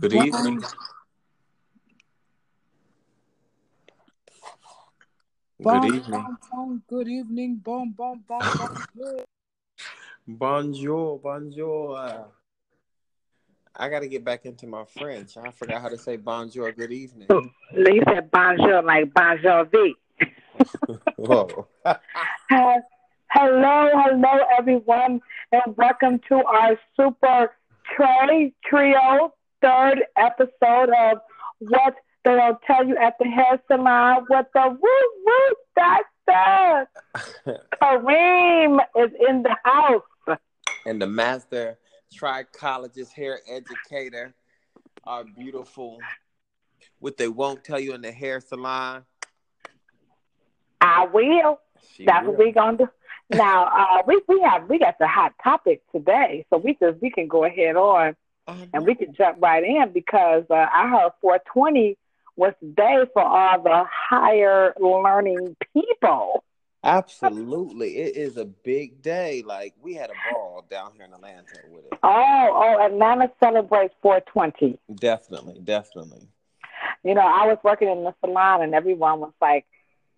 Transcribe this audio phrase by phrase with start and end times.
[0.00, 0.62] Good evening.
[5.60, 6.22] Bon, Good evening.
[6.22, 7.56] bon, bon, good evening.
[7.62, 9.24] Bon, bon, bon, bonjour.
[10.26, 11.98] Bonjour, bonjour.
[11.98, 12.24] Uh,
[13.76, 15.36] I got to get back into my French.
[15.36, 16.72] I forgot how to say bonjour.
[16.72, 17.28] Good evening.
[17.74, 19.92] You said bonjour like bon jovi.
[21.16, 21.68] Whoa.
[22.50, 25.20] Hello, hello, everyone,
[25.50, 27.50] and welcome to our Super
[27.96, 31.18] Trey Trio third episode of
[31.58, 36.90] What They Don't Tell You at the Hair Salon with the Woo Woo Doctor.
[37.82, 40.38] Kareem is in the house.
[40.84, 41.78] and the master
[42.14, 44.34] trichologist hair educator,
[45.04, 45.98] our beautiful,
[46.98, 49.04] what they won't tell you in the hair salon.
[50.82, 51.60] I will.
[51.94, 52.32] She That's will.
[52.32, 52.88] what we're gonna do.
[53.30, 57.10] Now, uh, we we have we got the hot topic today, so we just we
[57.10, 58.14] can go ahead on
[58.46, 61.96] And we can jump right in because uh, I heard 420
[62.36, 66.44] was the day for all the higher learning people.
[66.82, 67.96] Absolutely.
[67.96, 69.42] It is a big day.
[69.44, 71.98] Like, we had a ball down here in Atlanta with it.
[72.02, 74.78] Oh, oh, Atlanta celebrates 420.
[74.94, 76.28] Definitely, definitely.
[77.02, 79.64] You know, I was working in the salon and everyone was like,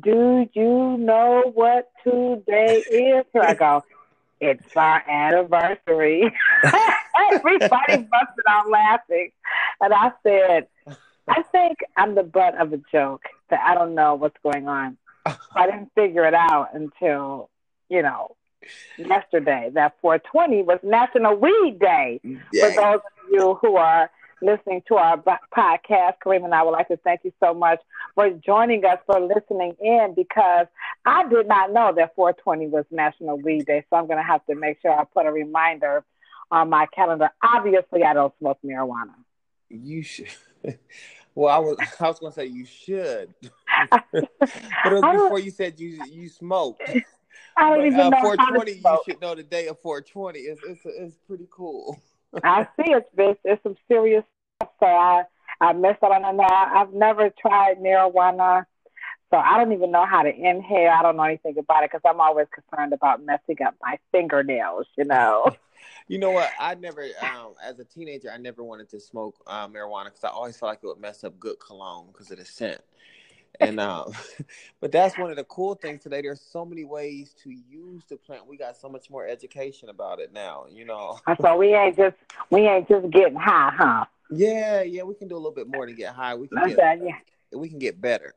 [0.00, 3.84] "Do you know what today is?" So I go,
[4.40, 6.32] "It's our anniversary."
[7.48, 9.30] Everybody busted out laughing,
[9.80, 10.68] and I said,
[11.28, 14.96] "I think I'm the butt of a joke that I don't know what's going on."
[15.26, 17.50] I didn't figure it out until
[17.88, 18.36] you know
[18.96, 22.20] yesterday that 420 was National Weed Day.
[22.22, 24.10] For those of you who are
[24.40, 27.80] listening to our podcast, Kareem and I would like to thank you so much
[28.14, 30.66] for joining us, for listening in, because
[31.04, 33.84] I did not know that 420 was National Weed Day.
[33.90, 36.04] So I'm going to have to make sure I put a reminder
[36.50, 37.30] on my calendar.
[37.42, 39.14] Obviously, I don't smoke marijuana.
[39.68, 40.28] You should.
[41.38, 43.32] Well, I was I was gonna say you should,
[43.92, 44.28] but it
[44.90, 46.82] was before you said you you smoked.
[47.56, 49.78] I don't But, even uh, know how 420, to you should know the day of
[49.78, 50.40] 420.
[50.40, 52.02] It's it's it's pretty cool.
[52.42, 54.24] I see it's it's, it's some serious
[54.56, 54.70] stuff.
[54.80, 55.22] So I
[55.60, 56.36] I missed out on.
[56.36, 58.64] Now I've never tried marijuana,
[59.30, 60.90] so I don't even know how to inhale.
[60.90, 64.86] I don't know anything about it because I'm always concerned about messing up my fingernails.
[64.96, 65.54] You know.
[66.08, 66.50] You know what?
[66.58, 70.28] I never, um, as a teenager, I never wanted to smoke uh, marijuana because I
[70.28, 72.80] always felt like it would mess up good cologne because of the scent.
[73.60, 74.12] And um,
[74.80, 76.22] but that's one of the cool things today.
[76.22, 78.46] There's so many ways to use the plant.
[78.46, 80.64] We got so much more education about it now.
[80.70, 81.18] You know.
[81.40, 82.16] so we ain't just
[82.50, 84.04] we ain't just getting high, huh?
[84.30, 85.02] Yeah, yeah.
[85.02, 86.34] We can do a little bit more to get high.
[86.34, 87.18] We can I get said, yeah.
[87.58, 88.34] we can get better.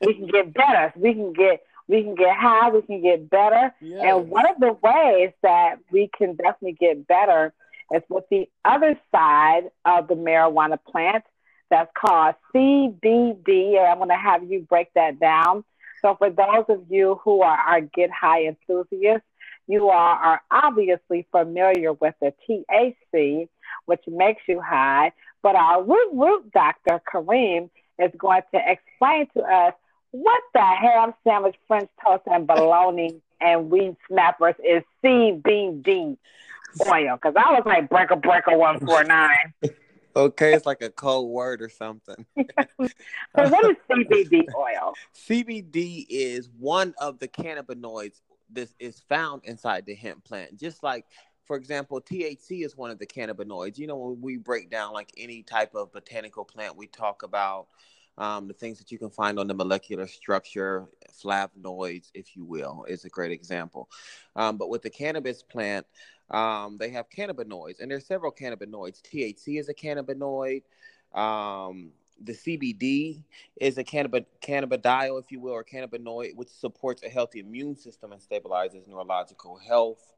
[0.00, 0.92] We can get better.
[0.96, 2.70] We can get we can get high.
[2.70, 3.74] We can get better.
[3.80, 4.16] Yeah.
[4.16, 7.52] And one of the ways that we can definitely get better
[7.94, 11.24] is with the other side of the marijuana plant
[11.70, 13.78] that's called CBD.
[13.78, 15.64] And I'm going to have you break that down.
[16.02, 19.26] So, for those of you who are our Get High enthusiasts,
[19.66, 23.48] you are, are obviously familiar with the THC,
[23.86, 25.12] which makes you high.
[25.42, 29.74] But our root root doctor, Kareem, is going to explain to us
[30.22, 36.16] what the ham sandwich, French toast, and bologna and weed snappers is CBD
[36.86, 37.16] oil.
[37.16, 39.52] Because I was like breaker breaker one four nine.
[40.16, 42.24] Okay, it's like a code word or something.
[42.78, 44.94] So what is CBD oil?
[45.14, 48.22] CBD is one of the cannabinoids
[48.54, 50.58] that is found inside the hemp plant.
[50.58, 51.04] Just like,
[51.44, 53.76] for example, THC is one of the cannabinoids.
[53.76, 57.66] You know, when we break down like any type of botanical plant, we talk about
[58.18, 60.86] um, the things that you can find on the molecular structure,
[61.22, 63.88] flavonoids, if you will, is a great example.
[64.34, 65.86] Um, but with the cannabis plant,
[66.30, 69.02] um, they have cannabinoids, and there's several cannabinoids.
[69.02, 70.62] THC is a cannabinoid.
[71.14, 73.22] Um, the CBD
[73.60, 78.12] is a cannab- cannabidiol, if you will, or cannabinoid, which supports a healthy immune system
[78.12, 80.14] and stabilizes neurological health.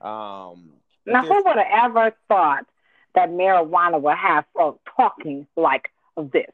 [0.00, 0.72] Um,
[1.06, 2.66] Now, who would have ever thought
[3.14, 6.53] that marijuana would have folk talking like this?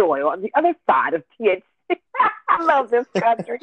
[0.00, 1.62] Oil on the other side of THC.
[2.48, 3.58] I love this country.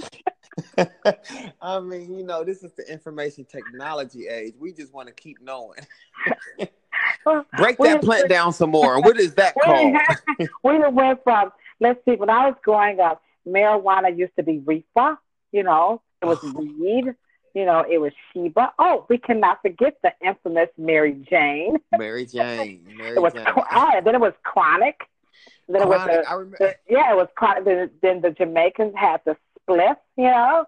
[1.62, 4.56] I mean, you know, this is the information technology age.
[4.60, 5.80] We just want to keep knowing.
[7.58, 8.96] Break that plant down some more.
[8.96, 9.96] And what is that called?
[10.64, 15.18] we went from let's see when i was growing up marijuana used to be reefer
[15.52, 17.14] you know it was weed
[17.56, 22.86] you know it was sheba oh we cannot forget the infamous mary jane Mary Jane.
[22.96, 23.46] Mary it was Jane.
[23.48, 25.02] oh, and then it was chronic
[25.70, 26.58] then it was the, I remember.
[26.60, 27.28] the- yeah it was
[27.66, 29.36] then, then the jamaicans had the
[29.68, 30.66] spliff you know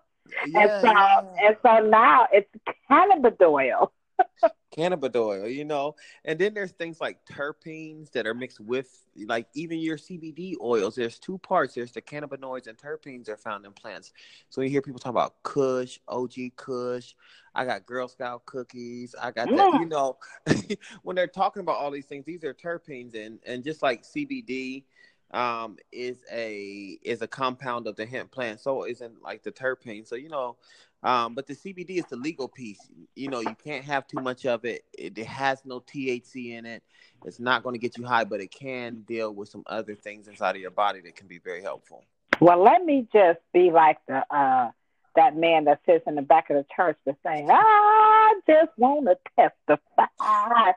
[0.48, 2.50] Yeah, and so and so now it's
[2.88, 3.92] cannabis oil
[4.72, 5.96] cannabis oil, you know.
[6.26, 10.96] And then there's things like terpenes that are mixed with, like even your CBD oils.
[10.96, 11.76] There's two parts.
[11.76, 14.14] There's the cannabinoids and terpenes are found in plants.
[14.50, 17.14] So you hear people talk about Kush, OG Kush.
[17.54, 19.14] I got Girl Scout cookies.
[19.22, 19.80] I got that.
[19.80, 20.18] You know,
[21.04, 24.84] when they're talking about all these things, these are terpenes, and and just like CBD
[25.32, 28.60] um, is a is a compound of the hemp plant.
[28.60, 30.08] So isn't like the terpene.
[30.08, 30.58] So you know,
[31.04, 32.80] um, but the CBD is the legal piece.
[33.16, 34.84] You know, you can't have too much of it.
[34.98, 36.84] It, it has no THC in it.
[37.26, 40.28] It's not going to get you high, but it can deal with some other things
[40.28, 42.04] inside of your body that can be very helpful.
[42.40, 44.72] Well, let me just be like the uh,
[45.16, 49.08] that man that sits in the back of the church that's saying, "I just want
[49.08, 50.74] to testify."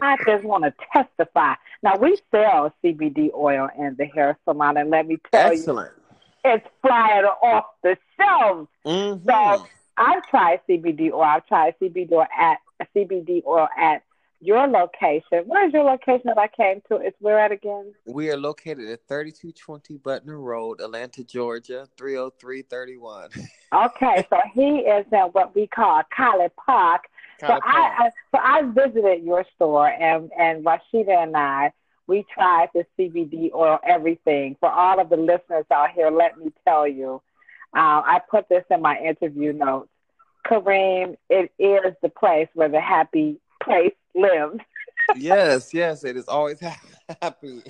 [0.00, 1.54] I just want to testify.
[1.82, 5.92] Now we sell CBD oil in the hair salon, and let me tell Excellent.
[5.96, 6.03] you
[6.44, 8.68] it's flying off the shelves.
[8.86, 9.28] Mm-hmm.
[9.28, 11.22] So I've tried CBD oil.
[11.22, 12.58] I've tried CBD oil at
[12.94, 14.02] CBD oil at
[14.40, 15.44] your location.
[15.46, 16.96] Where's your location that I came to?
[16.96, 17.94] It's where at again?
[18.06, 23.30] We are located at 3220 Butner Road, Atlanta, Georgia, 30331.
[23.86, 27.04] okay, so he is in what we call College Park.
[27.40, 31.72] So I, I, so I visited your store and and Rashida and I
[32.06, 34.56] we tried the CBD oil, everything.
[34.60, 37.22] For all of the listeners out here, let me tell you,
[37.76, 39.88] uh, I put this in my interview notes.
[40.46, 44.60] Kareem, it is the place where the happy place lives.
[45.16, 46.60] yes, yes, it is always
[47.22, 47.62] happy.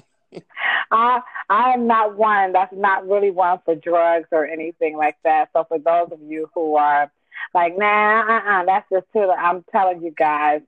[0.91, 5.51] I I am not one that's not really one for drugs or anything like that.
[5.53, 7.11] So for those of you who are
[7.53, 9.31] like, nah, uh-uh, that's just too.
[9.31, 10.61] I'm telling you guys,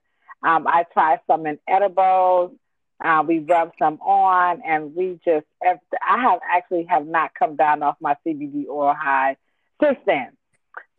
[0.43, 2.51] um, I tried some in edibles.
[3.03, 5.45] Uh, we rubbed some on, and we just.
[5.63, 9.37] I have actually have not come down off my CBD oil high
[9.81, 10.31] since then.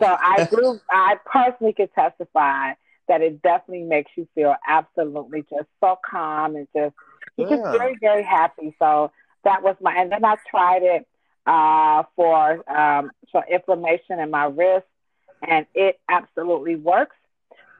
[0.00, 0.80] So I do.
[0.90, 2.74] I personally can testify
[3.08, 6.94] that it definitely makes you feel absolutely just so calm and just
[7.36, 7.48] yeah.
[7.48, 8.76] just very very happy.
[8.78, 9.10] So
[9.44, 9.94] that was my.
[9.96, 11.06] And then I tried it
[11.46, 14.86] uh, for um, for inflammation in my wrist,
[15.46, 17.16] and it absolutely works.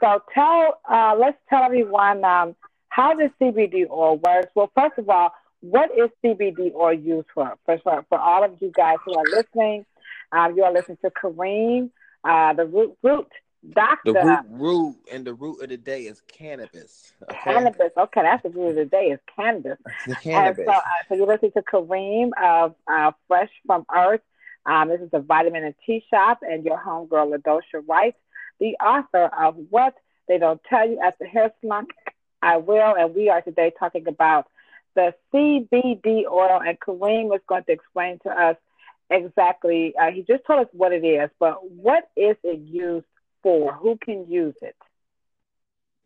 [0.01, 0.81] So tell.
[0.89, 2.25] Uh, let's tell everyone.
[2.25, 2.57] Um,
[2.99, 4.51] how does CBD oil work?
[4.57, 5.31] Well, first of all,
[5.61, 7.55] what is CBD oil used for?
[7.65, 9.87] For, for, for all of you guys who are listening,
[10.33, 11.91] um, you are listening to Kareem,
[12.25, 13.29] uh, the root, root
[13.71, 14.13] doctor.
[14.13, 17.13] The root, root, and the root of the day is cannabis.
[17.23, 17.39] Okay?
[17.45, 17.93] Cannabis.
[17.97, 19.79] Okay, that's the root of the day is cannabis.
[20.21, 20.67] Cannabis.
[20.67, 24.23] so, uh, so you're listening to Kareem of uh, Fresh from Earth.
[24.67, 28.17] Um, this is a vitamin and tea shop, and your homegirl Ladosha Wright,
[28.59, 29.95] the author of What
[30.27, 31.87] They Don't Tell You at the Hair Salon
[32.43, 32.95] I will.
[32.97, 34.47] And we are today talking about
[34.95, 36.61] the CBD oil.
[36.65, 38.57] And Kareem is going to explain to us
[39.11, 43.07] exactly, uh, he just told us what it is, but what is it used
[43.43, 43.73] for?
[43.75, 44.77] Who can use it?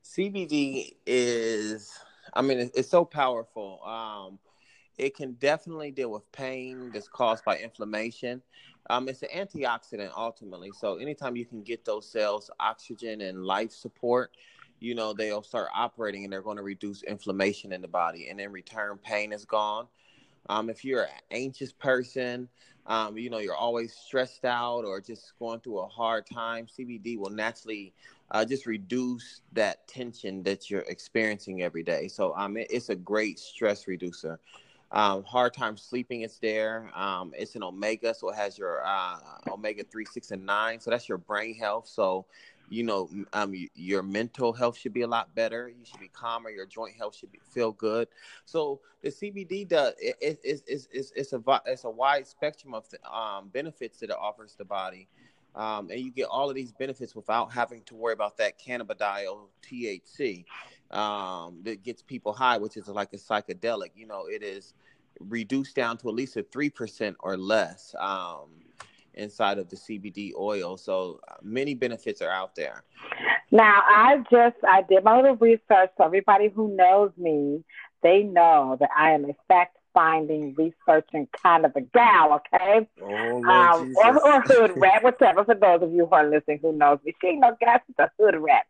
[0.04, 1.90] CBD is,
[2.34, 3.82] I mean, it's, so powerful.
[3.84, 4.38] Um,
[4.98, 8.42] it can definitely deal with pain that's caused by inflammation.
[8.90, 10.70] Um, it's an antioxidant ultimately.
[10.78, 14.36] So anytime you can get those cells oxygen and life support,
[14.82, 18.28] you know, they'll start operating and they're going to reduce inflammation in the body.
[18.28, 19.86] And in return, pain is gone.
[20.48, 22.48] Um, if you're an anxious person,
[22.86, 27.16] um, you know, you're always stressed out or just going through a hard time, CBD
[27.16, 27.92] will naturally
[28.32, 32.08] uh, just reduce that tension that you're experiencing every day.
[32.08, 34.40] So um, it, it's a great stress reducer.
[34.90, 36.90] Um, hard time sleeping, it's there.
[36.94, 39.16] Um, it's an omega, so it has your uh,
[39.48, 40.80] omega 3, 6, and 9.
[40.80, 41.86] So that's your brain health.
[41.88, 42.26] So
[42.72, 45.68] you know, um, your mental health should be a lot better.
[45.68, 46.48] You should be calmer.
[46.48, 48.08] Your joint health should be, feel good.
[48.46, 52.72] So the CBD does it, it, it, it's, it's, it's a it's a wide spectrum
[52.72, 55.06] of um, benefits that it offers the body,
[55.54, 59.48] um, and you get all of these benefits without having to worry about that cannabidiol
[59.62, 60.46] THC
[60.90, 63.90] um, that gets people high, which is like a psychedelic.
[63.94, 64.72] You know, it is
[65.20, 67.94] reduced down to at least a three percent or less.
[67.98, 68.48] Um,
[69.14, 70.76] inside of the CBD oil.
[70.76, 72.84] So uh, many benefits are out there.
[73.50, 75.90] Now, I just I did my little research.
[75.98, 77.62] So everybody who knows me,
[78.02, 82.40] they know that I am a fact finding, researching kind of a gal.
[82.54, 85.44] Okay, oh, um, or, or hood rat, whatever.
[85.44, 87.78] For those of you who are listening who knows me, she ain't no gal.
[87.86, 88.64] She's a hood rat.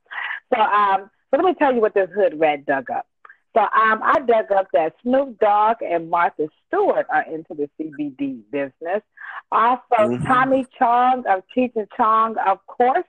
[0.53, 3.07] So um, so let me tell you what this hood rat dug up.
[3.55, 8.41] So um, I dug up that Snoop Dogg and Martha Stewart are into the CBD
[8.51, 9.03] business.
[9.51, 10.25] Also, mm-hmm.
[10.25, 13.05] Tommy Chong of Cheech and Chong, of course,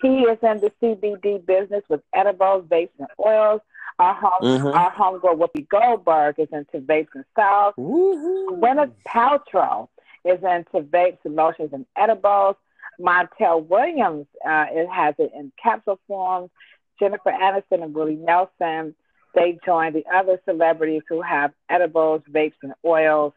[0.00, 3.60] he is in the CBD business with edibles, vapes, and oils.
[3.98, 4.66] Our home, mm-hmm.
[4.66, 7.76] our homegirl Whoopi Goldberg is into vapes and salves.
[7.76, 9.88] Gwyneth Paltrow
[10.24, 12.56] is into vapes, lotions, and edibles.
[13.00, 16.50] Montel Williams uh, it has it in capsule forms.
[16.98, 18.94] Jennifer Aniston and Willie Nelson.
[19.34, 23.32] They joined the other celebrities who have edibles, vapes, and oils.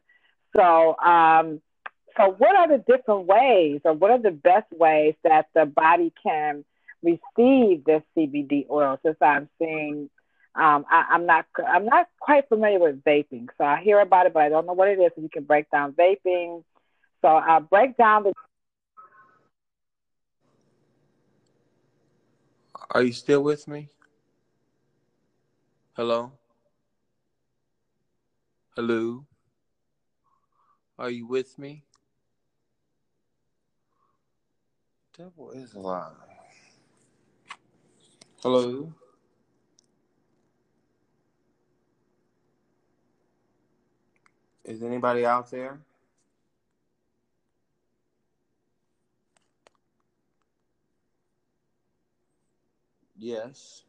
[0.55, 1.61] So, um,
[2.15, 6.13] so what are the different ways, or what are the best ways that the body
[6.23, 6.63] can
[7.03, 8.99] receive this CBD oil?
[9.03, 10.09] Since I'm seeing,
[10.55, 14.33] um, I, am not, I'm not quite familiar with vaping, so I hear about it,
[14.33, 15.11] but I don't know what it is.
[15.15, 16.63] So you can break down vaping.
[17.21, 18.33] So I'll break down the
[22.91, 23.89] Are you still with me?
[25.97, 26.31] Hello?
[28.75, 29.25] Hello?
[30.99, 31.85] Are you with me?
[35.17, 36.13] Devil is alive.
[38.43, 38.93] Hello?
[44.65, 45.79] Is anybody out there?
[53.17, 53.86] Yes.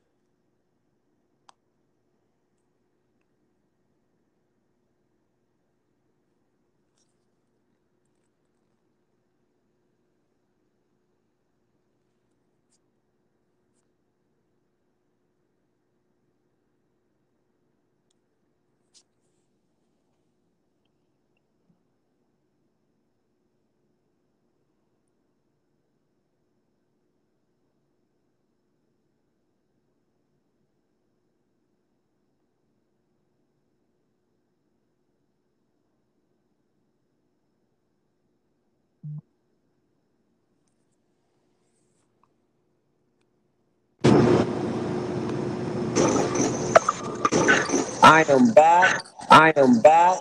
[48.08, 49.06] I am back.
[49.30, 50.20] I am back.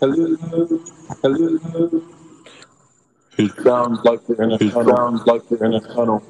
[0.00, 0.36] Hello,
[1.22, 2.02] hello.
[3.38, 4.96] It sounds like we're in a it tunnel.
[4.96, 6.22] sounds like we're in a tunnel.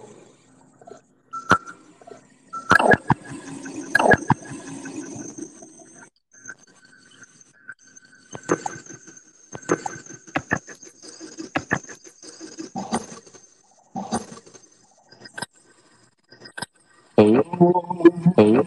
[17.21, 17.43] Hello,
[18.37, 18.63] hello.